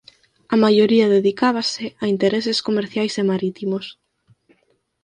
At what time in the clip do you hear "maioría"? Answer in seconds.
0.63-1.13